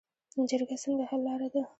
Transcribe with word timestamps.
جرګه 0.49 0.75
څنګه 0.83 1.03
حل 1.09 1.21
لاره 1.27 1.47
ده؟ 1.53 1.61